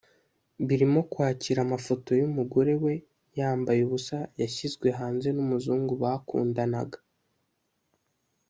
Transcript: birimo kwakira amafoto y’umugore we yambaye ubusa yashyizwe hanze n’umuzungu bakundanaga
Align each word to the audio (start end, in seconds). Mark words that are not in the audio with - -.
birimo 0.67 0.99
kwakira 1.11 1.59
amafoto 1.67 2.09
y’umugore 2.19 2.73
we 2.83 2.93
yambaye 3.39 3.79
ubusa 3.83 4.17
yashyizwe 4.41 4.87
hanze 4.99 5.27
n’umuzungu 5.35 5.93
bakundanaga 6.03 6.99